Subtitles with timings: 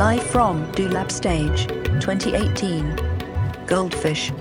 [0.00, 2.96] Live from Do Stage 2018.
[3.66, 4.32] Goldfish.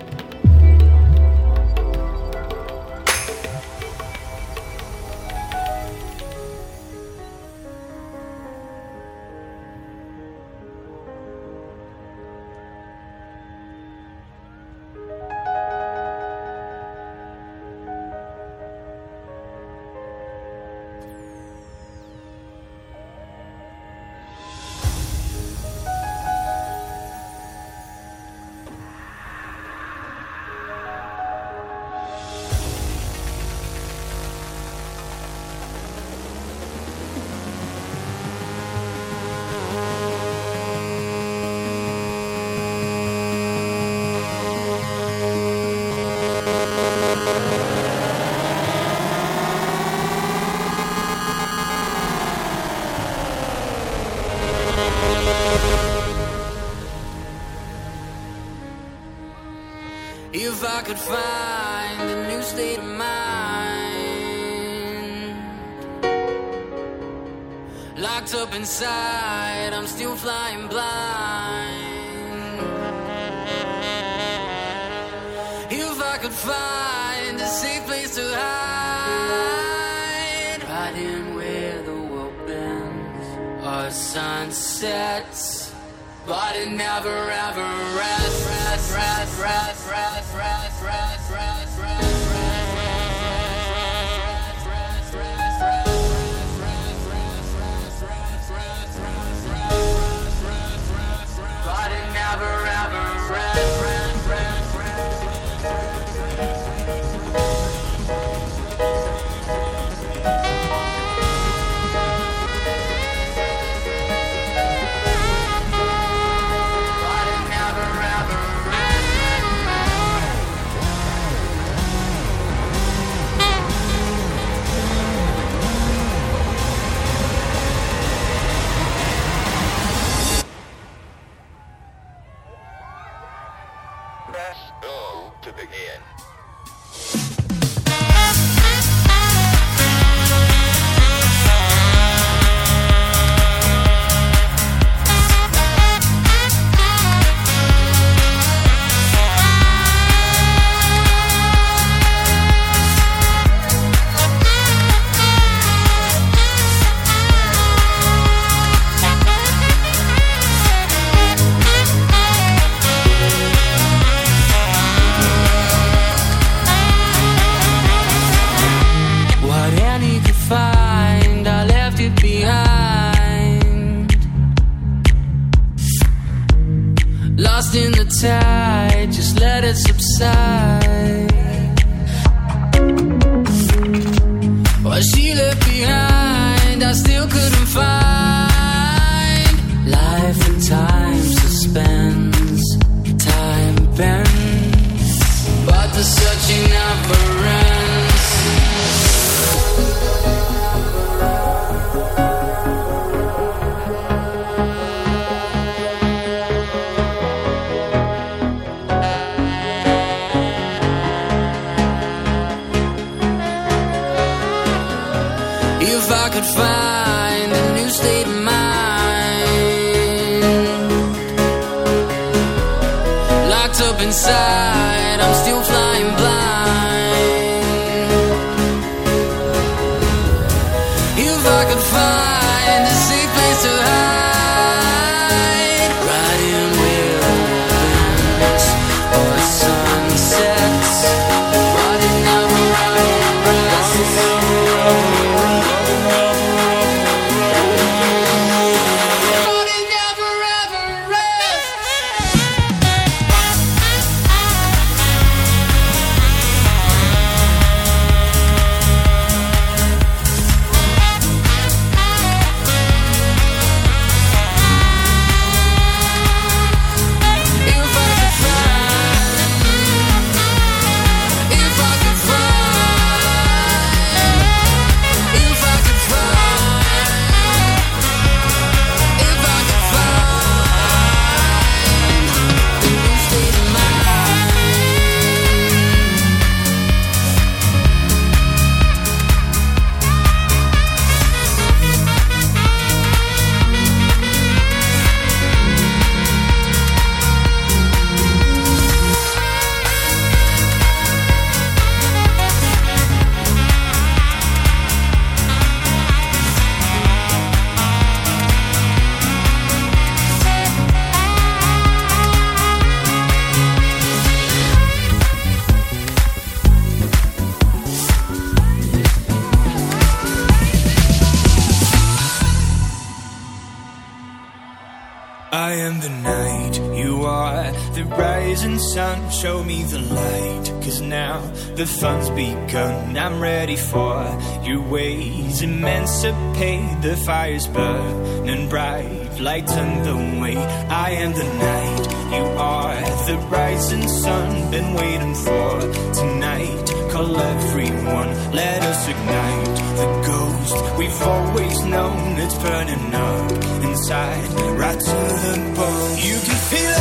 [331.79, 333.17] The fun's begun.
[333.17, 334.17] I'm ready for
[334.65, 335.61] your ways.
[335.61, 339.39] Emancipate, the fire's burning bright.
[339.39, 340.57] Lighten the way.
[340.57, 342.05] I am the night.
[342.35, 342.95] You are
[343.27, 344.71] the rising sun.
[344.71, 345.79] Been waiting for
[346.19, 346.85] tonight.
[347.13, 352.39] Call everyone, let us ignite the ghost we've always known.
[352.43, 353.51] It's burning up
[353.87, 354.49] inside,
[354.83, 356.17] right to the bone.
[356.27, 356.98] You can feel it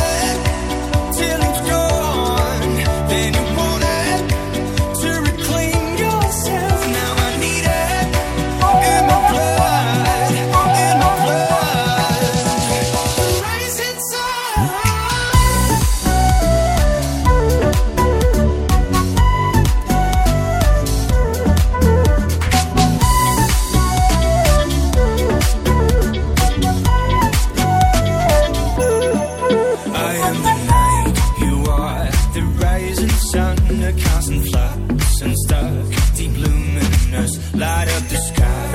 [38.07, 38.68] the sky.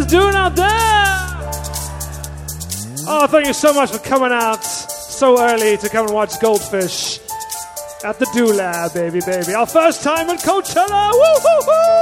[0.00, 0.66] Guys, doing out there?
[3.08, 7.18] Oh, thank you so much for coming out so early to come and watch Goldfish
[8.04, 8.52] at the Do
[8.94, 9.54] baby, baby.
[9.54, 11.12] Our first time at Coachella.
[11.12, 11.99] Woo, woo, woo.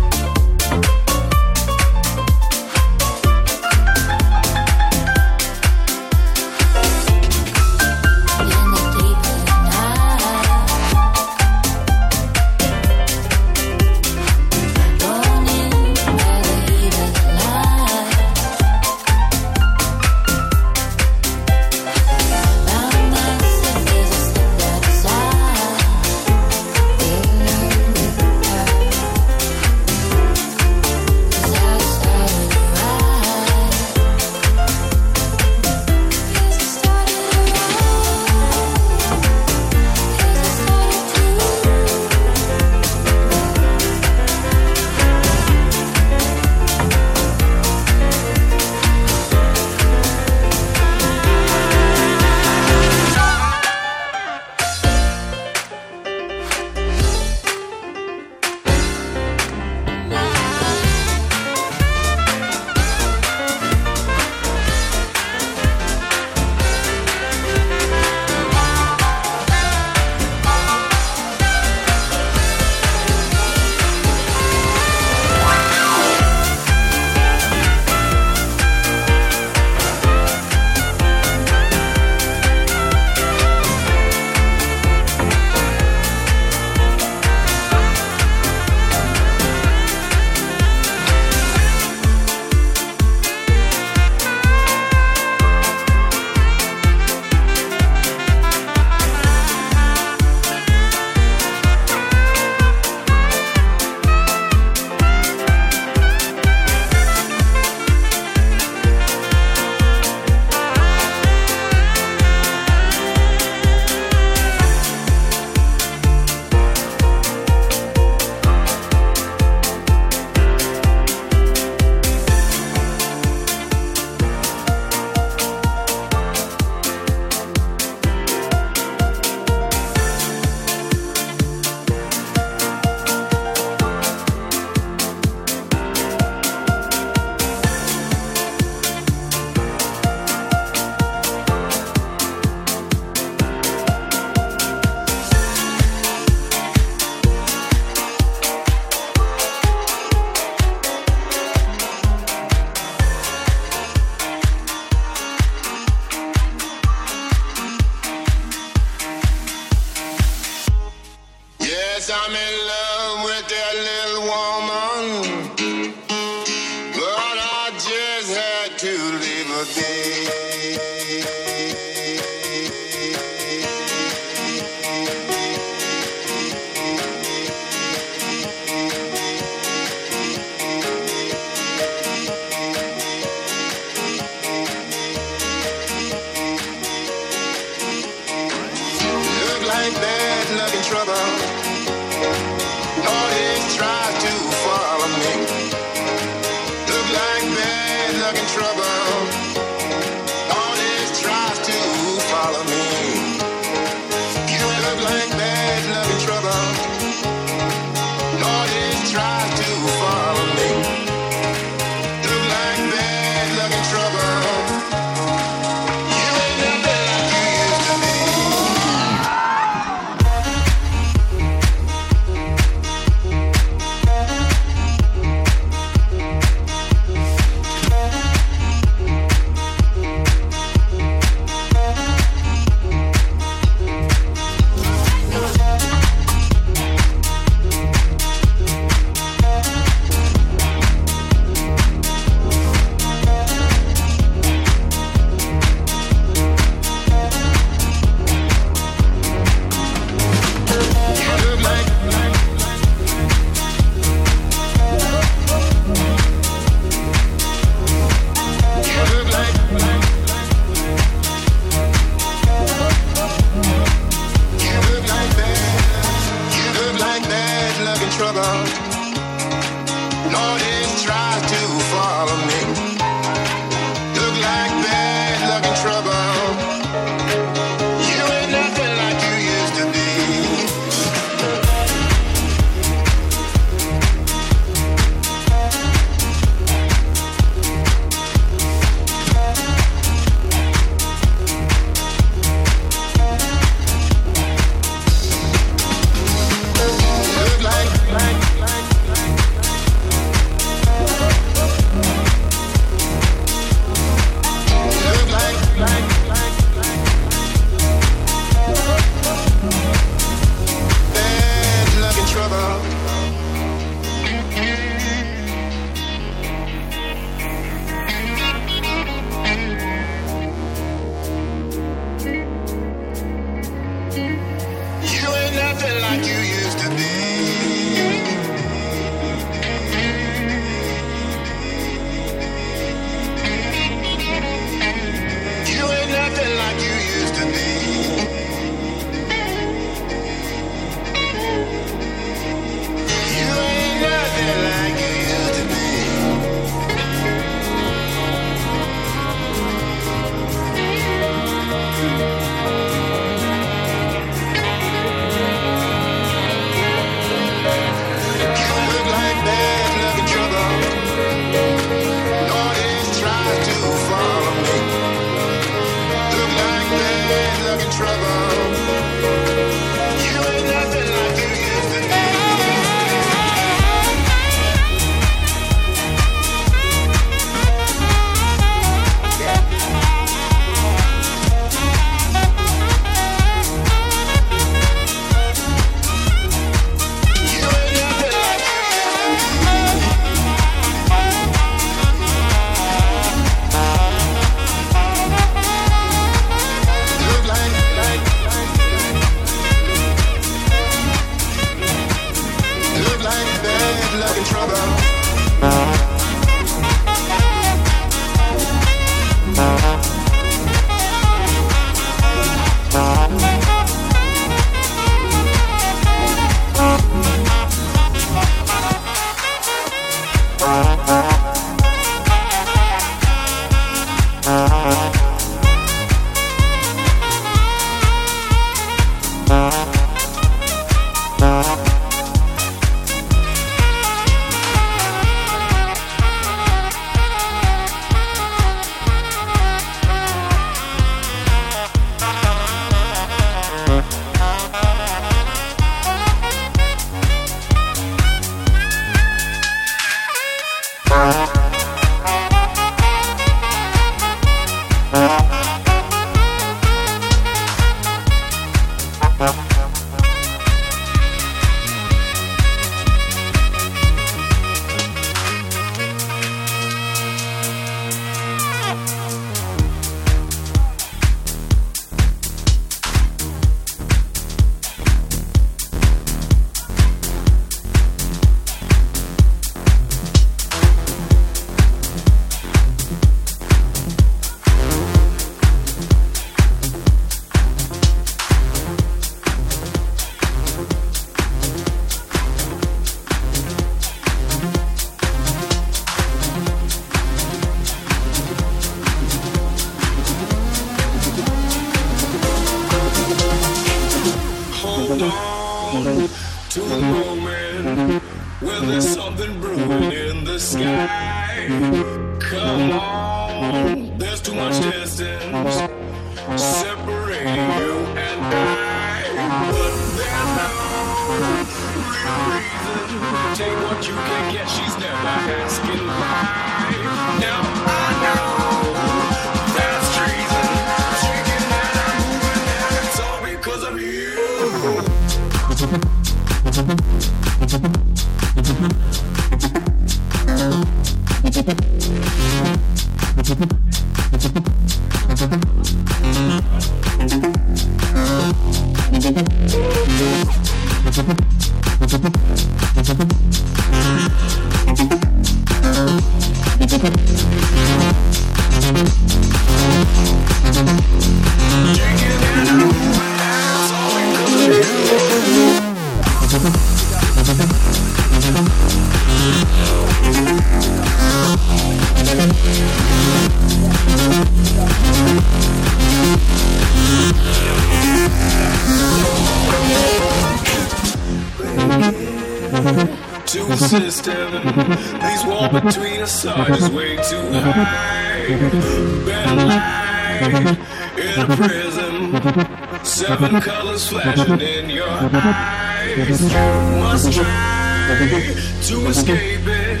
[594.26, 596.40] in your eyes.
[596.40, 596.58] You
[597.00, 600.00] must try to escape it,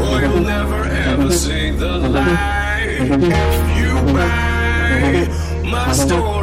[0.00, 2.98] or you'll never ever see the light.
[3.00, 3.94] If you
[5.70, 6.39] my story.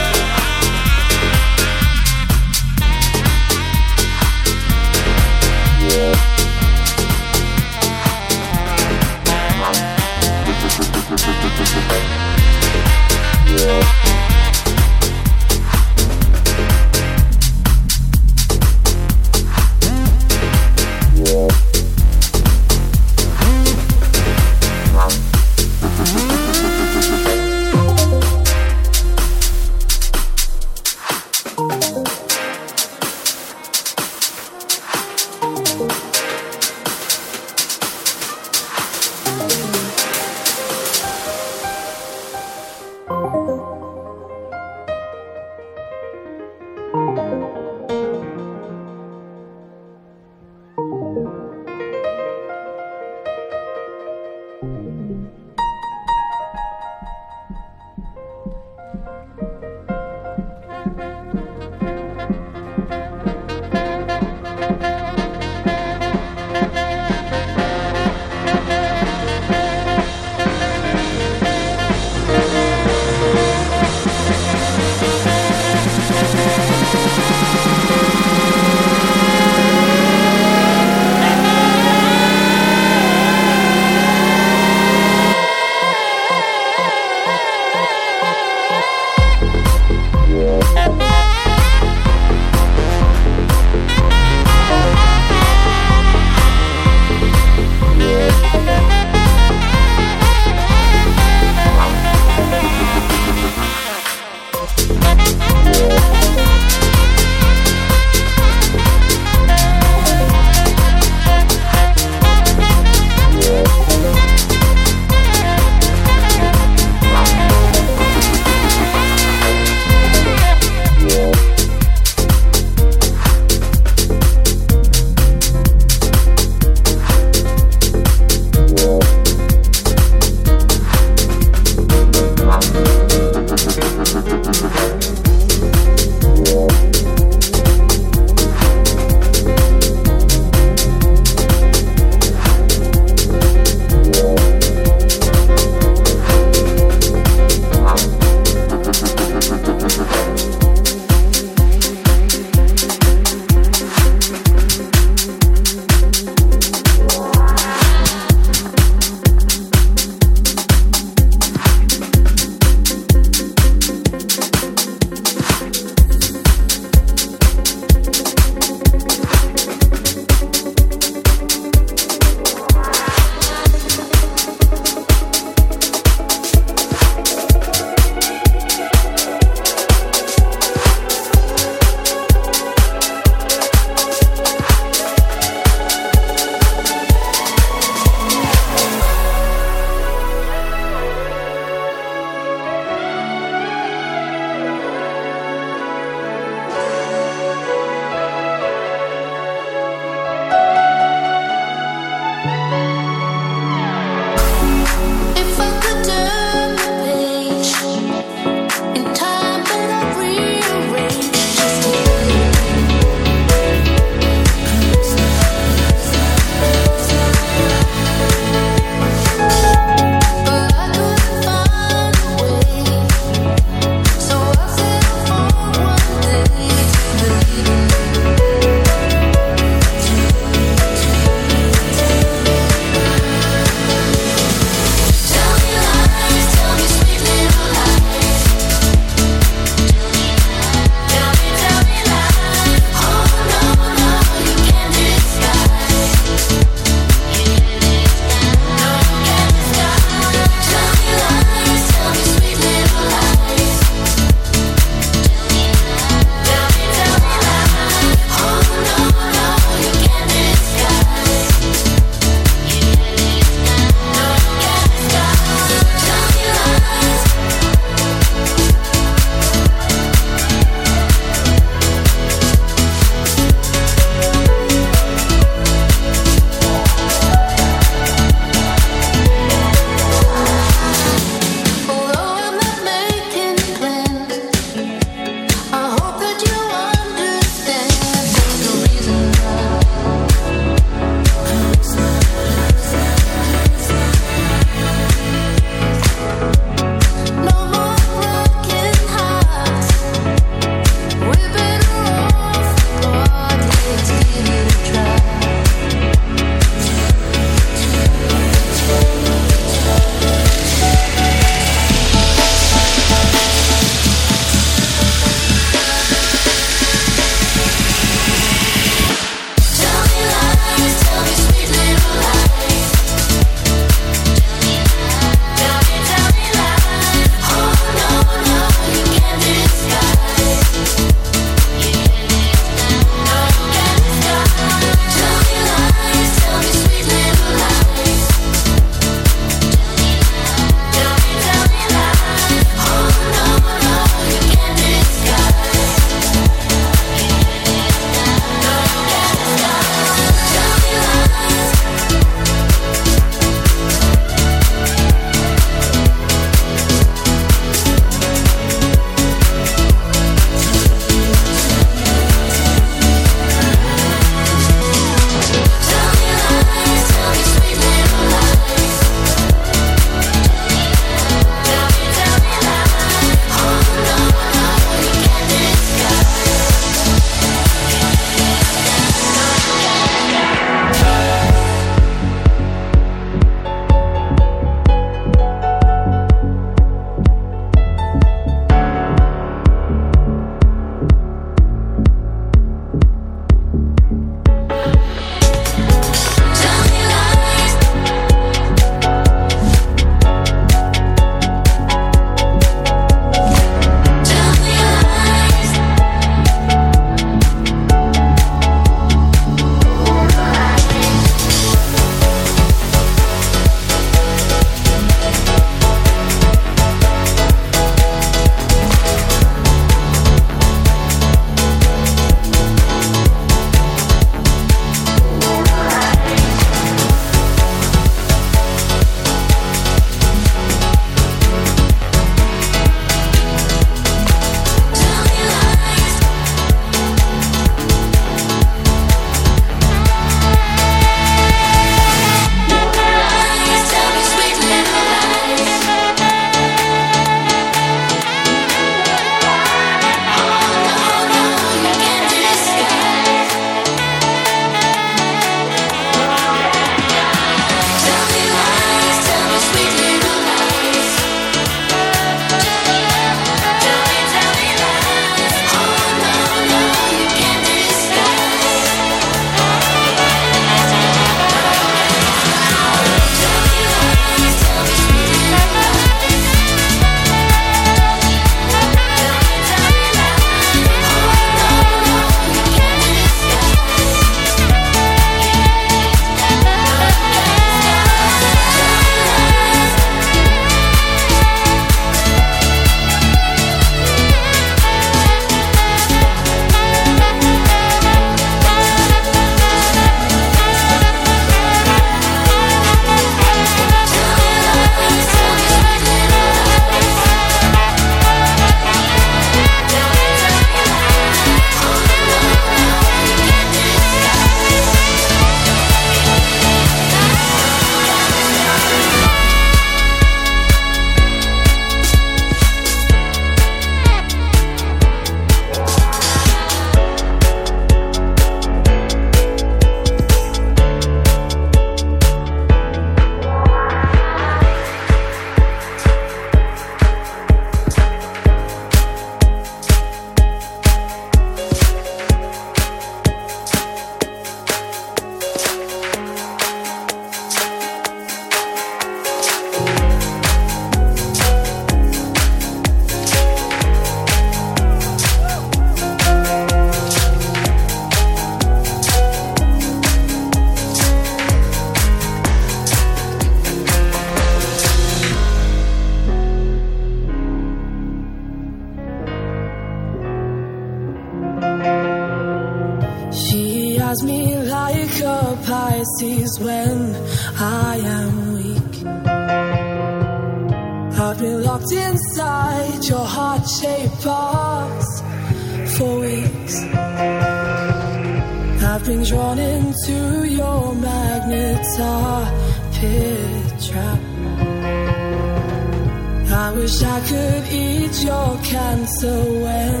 [597.38, 600.00] could eat your cancer when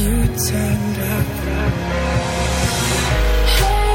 [0.00, 0.14] you
[0.46, 1.28] turned up.
[3.56, 3.94] Hey,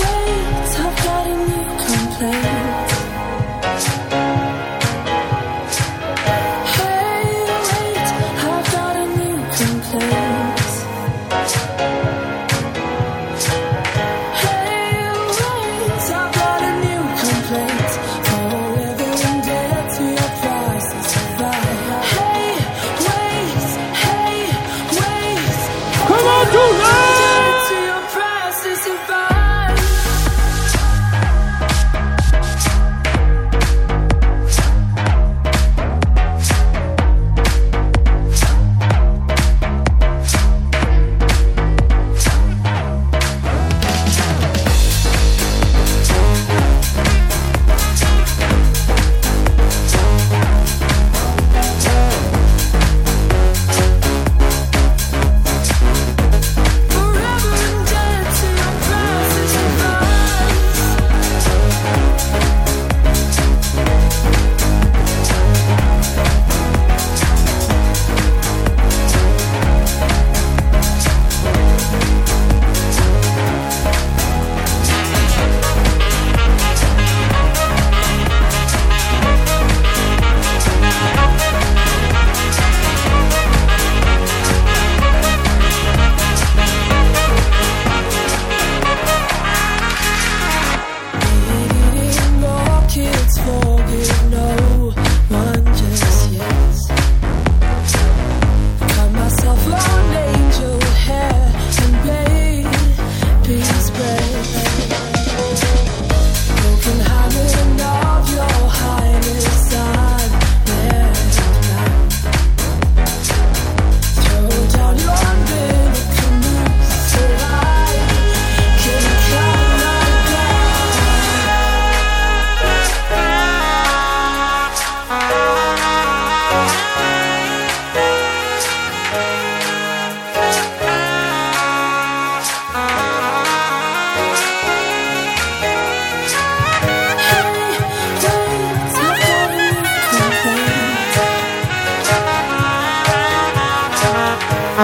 [0.00, 2.53] wait, I've got a new complaint.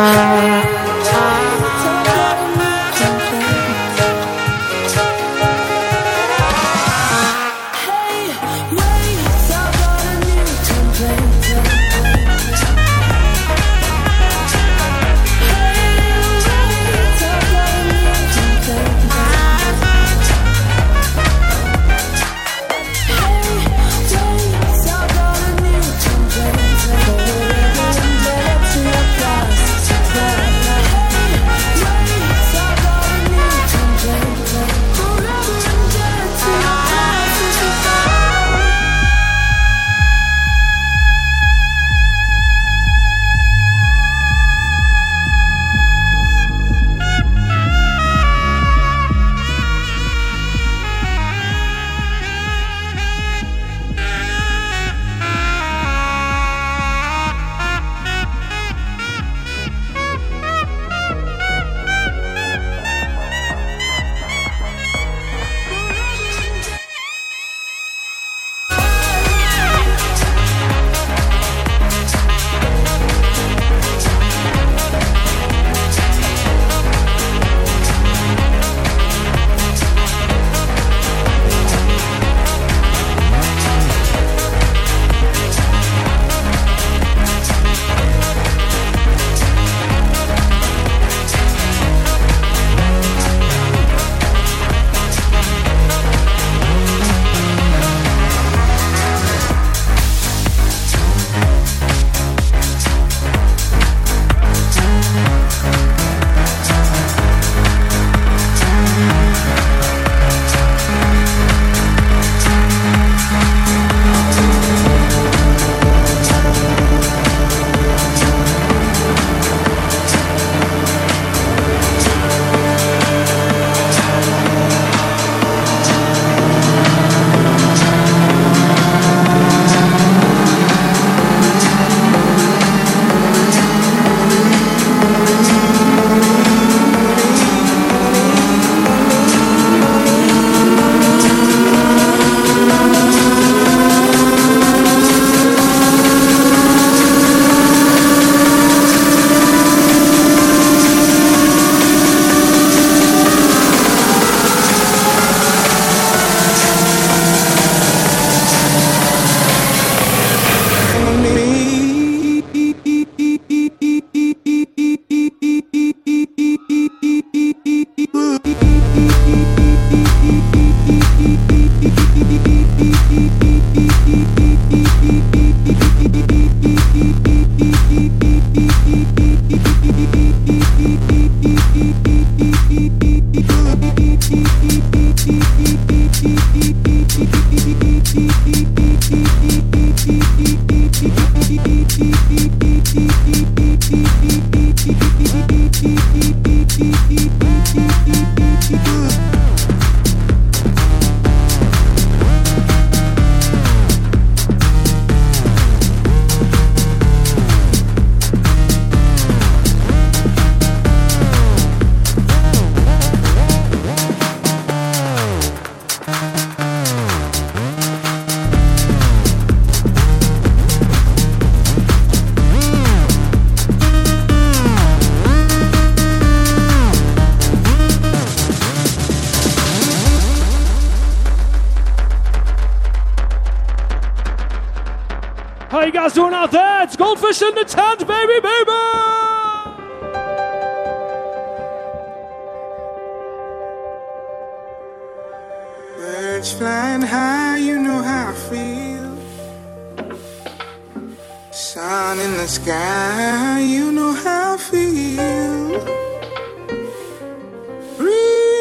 [0.00, 0.59] Música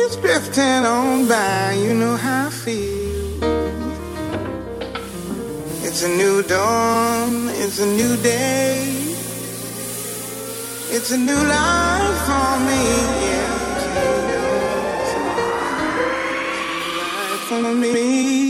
[0.10, 3.44] Breeze drifting on by, you know how I feel.
[5.84, 9.16] It's a new dawn, it's a new day.
[10.92, 12.84] It's a new life for me.
[13.30, 13.60] Yeah.
[13.72, 14.02] a
[16.80, 18.49] new life For me.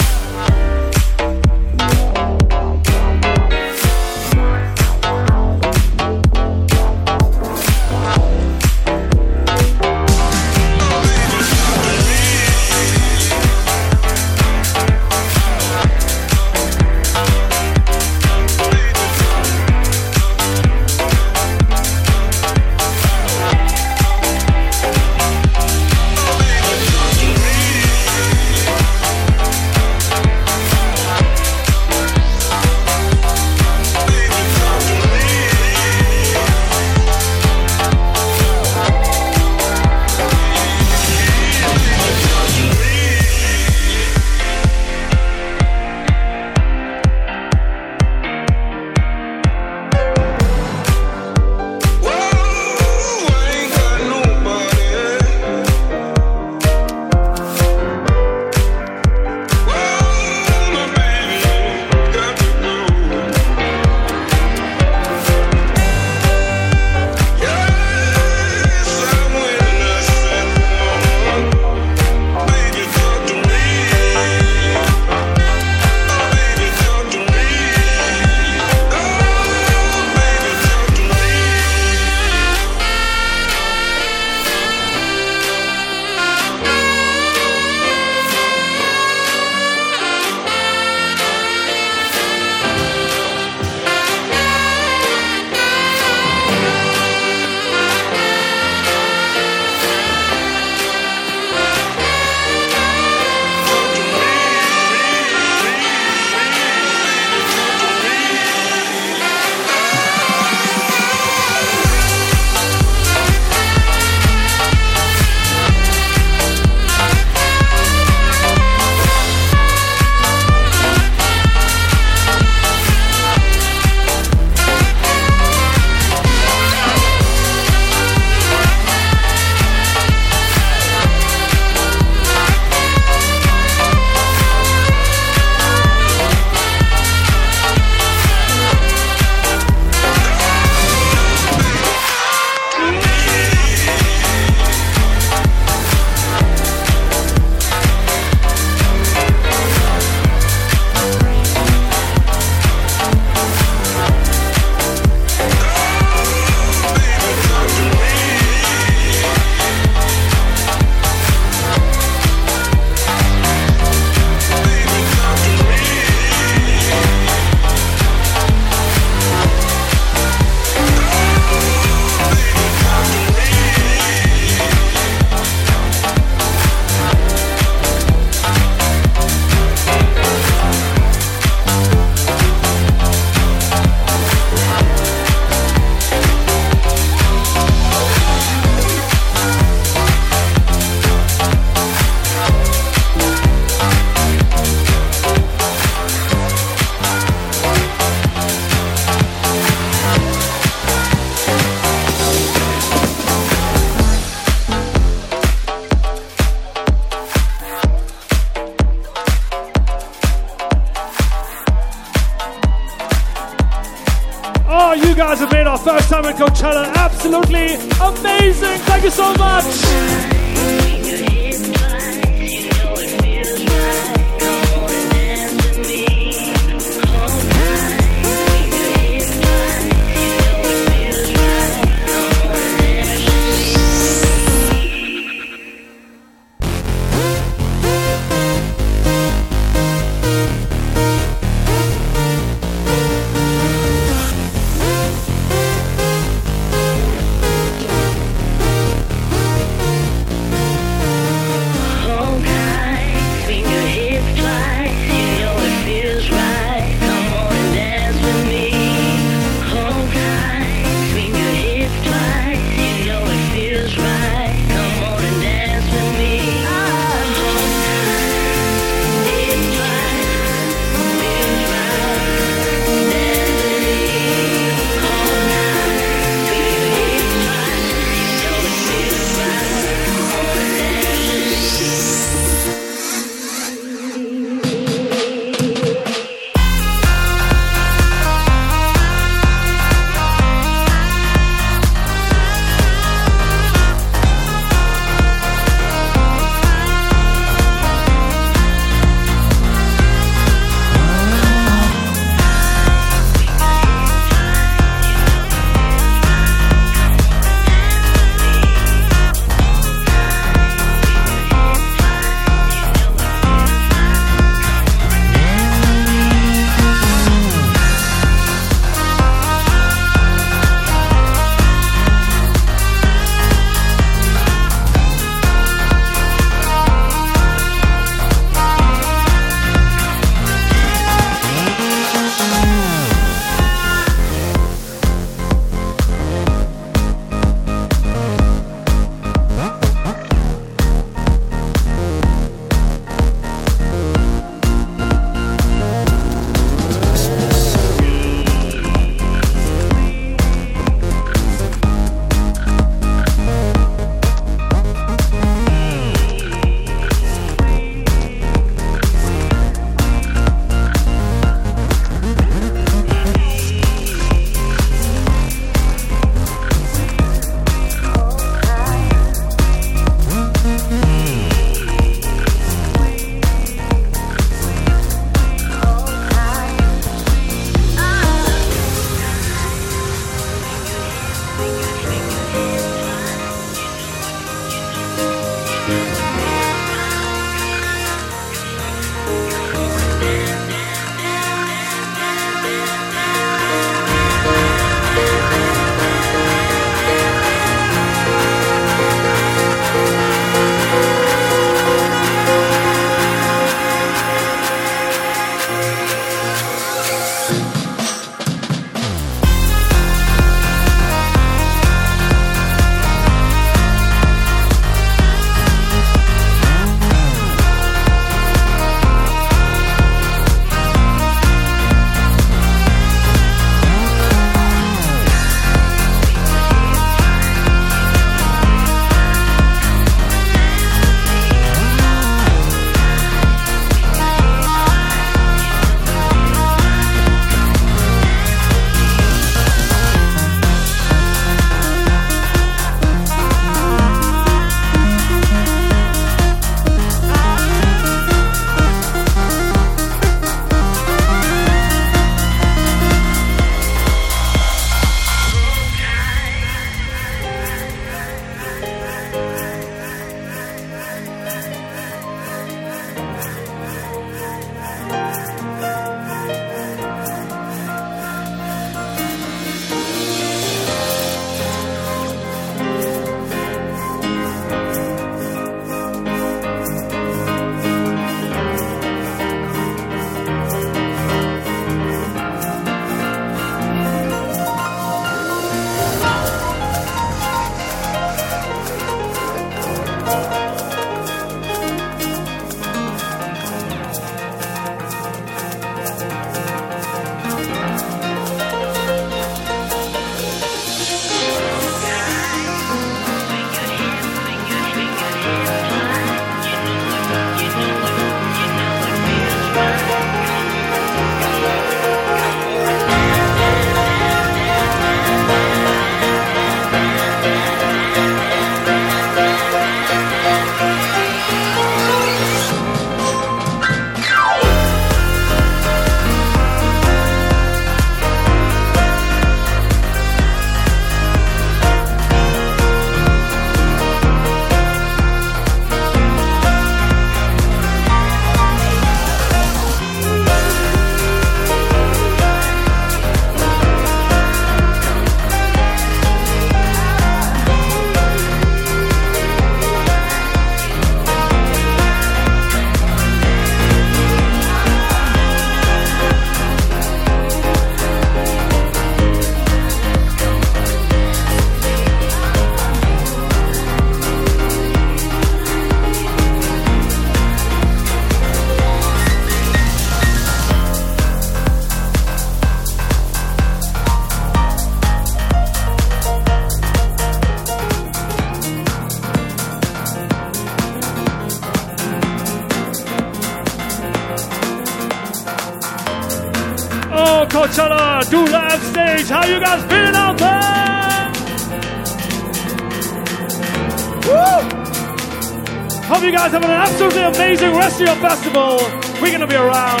[596.48, 598.78] Guys having an absolutely amazing rest of your festival.
[599.20, 600.00] We're gonna be around,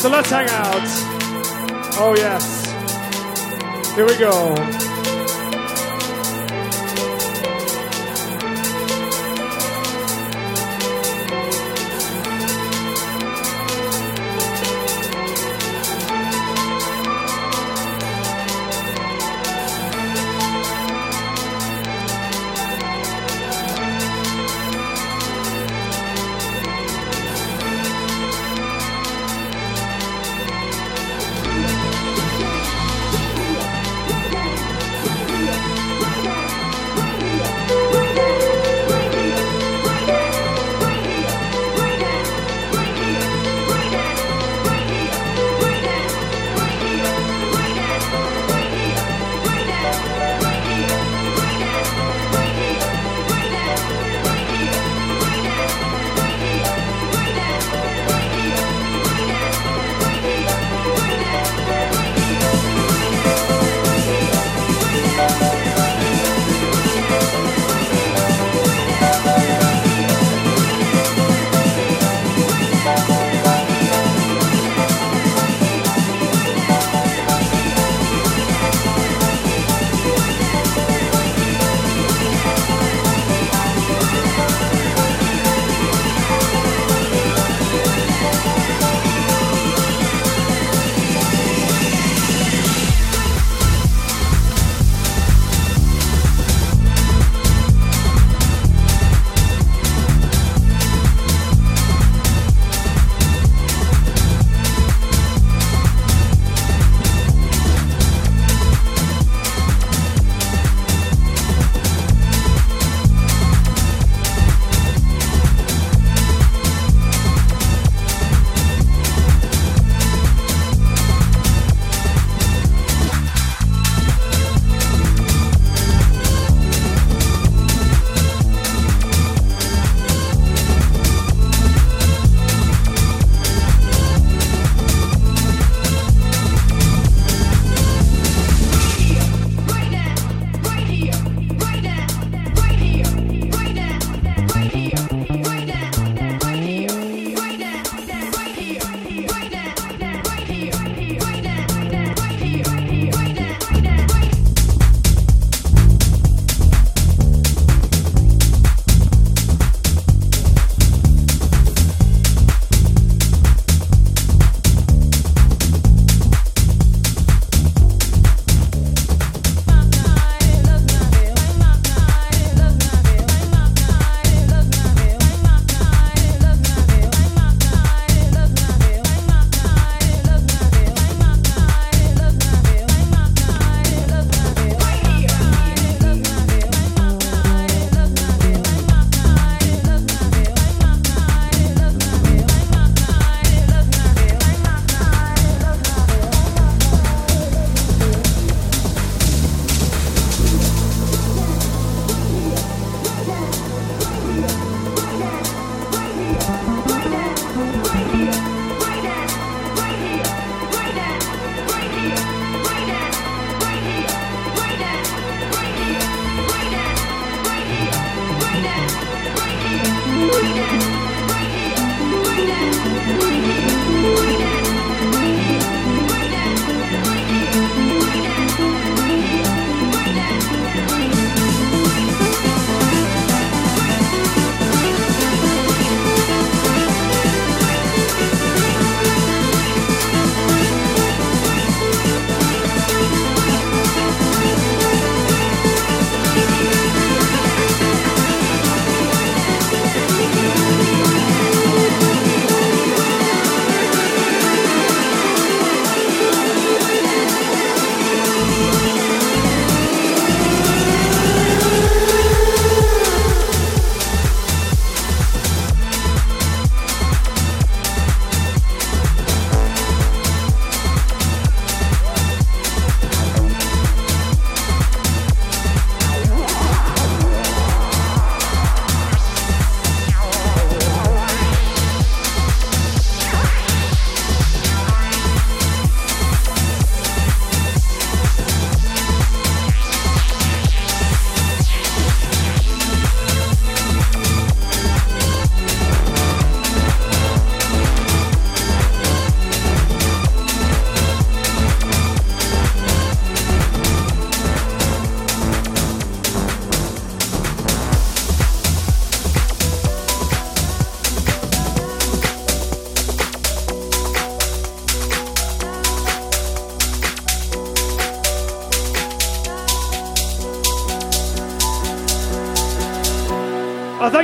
[0.00, 0.82] so let's hang out.
[2.00, 2.66] Oh yes.
[3.94, 4.87] Here we go.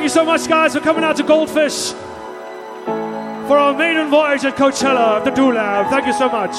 [0.05, 1.93] you so much, guys, for coming out to Goldfish
[3.49, 6.55] for our maiden voyage at Coachella the Do Thank you so much.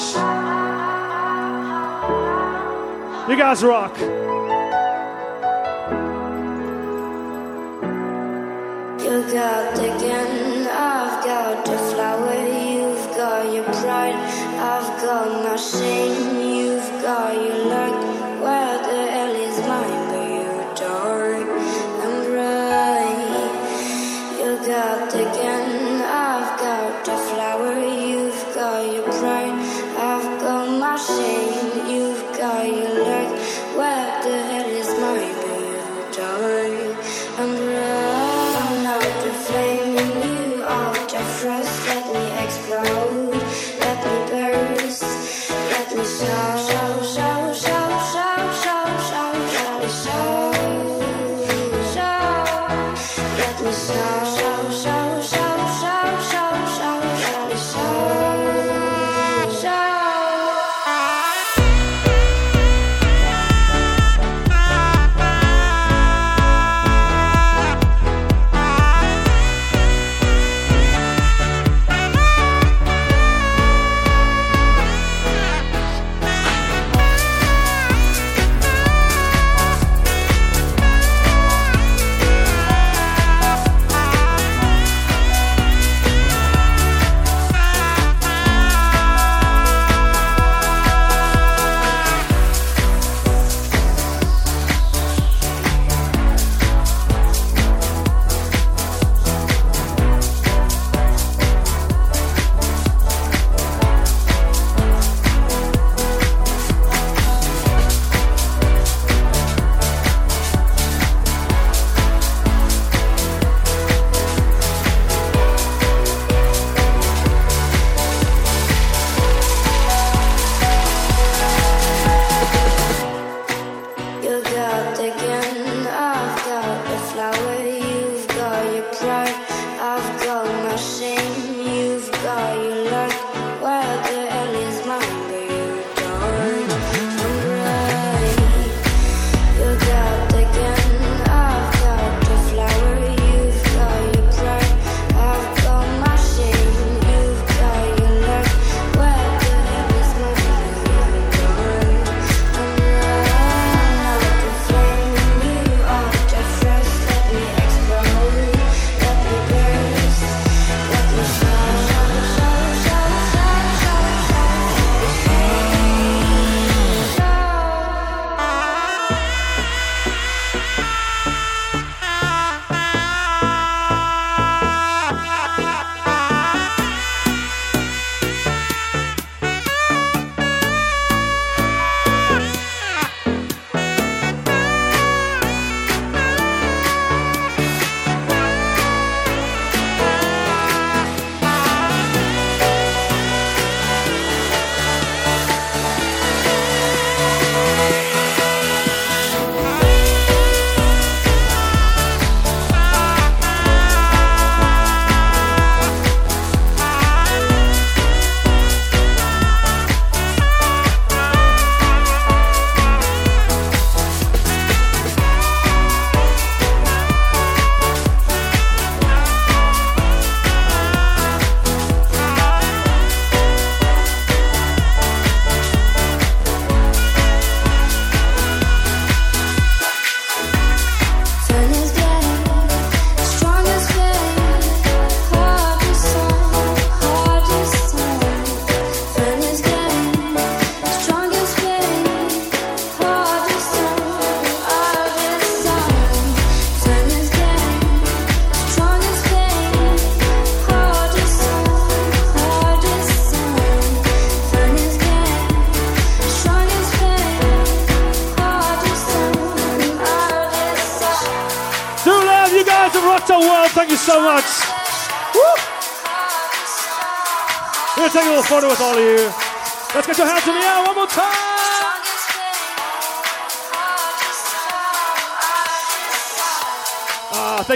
[3.30, 4.35] You guys rock.
[36.16, 36.96] die.
[37.38, 37.85] I'm ready.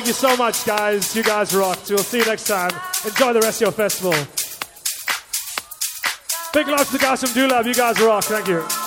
[0.01, 1.15] Thank you so much, guys.
[1.15, 1.91] You guys rocked.
[1.91, 2.71] We'll see you next time.
[3.05, 4.15] Enjoy the rest of your festival.
[6.55, 7.67] Big love to guys from Do Dulab.
[7.67, 8.25] You guys rock.
[8.25, 8.80] Thank you.